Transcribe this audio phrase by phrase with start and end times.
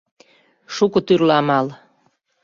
[0.75, 1.67] —Шуко тӱрлӧ амал.